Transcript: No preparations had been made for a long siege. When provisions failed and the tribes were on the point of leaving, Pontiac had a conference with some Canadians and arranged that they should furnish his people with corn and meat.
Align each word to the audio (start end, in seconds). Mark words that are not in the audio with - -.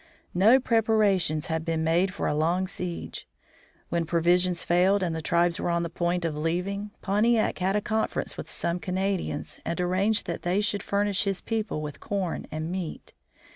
No 0.33 0.59
preparations 0.59 1.45
had 1.45 1.63
been 1.63 1.83
made 1.83 2.11
for 2.11 2.25
a 2.25 2.33
long 2.33 2.65
siege. 2.65 3.27
When 3.89 4.07
provisions 4.07 4.63
failed 4.63 5.03
and 5.03 5.15
the 5.15 5.21
tribes 5.21 5.59
were 5.59 5.69
on 5.69 5.83
the 5.83 5.91
point 5.91 6.25
of 6.25 6.35
leaving, 6.35 6.89
Pontiac 7.03 7.59
had 7.59 7.75
a 7.75 7.81
conference 7.81 8.35
with 8.35 8.49
some 8.49 8.79
Canadians 8.79 9.59
and 9.63 9.79
arranged 9.79 10.25
that 10.25 10.41
they 10.41 10.59
should 10.59 10.81
furnish 10.81 11.25
his 11.25 11.39
people 11.39 11.83
with 11.83 11.99
corn 11.99 12.47
and 12.49 12.71
meat. 12.71 13.13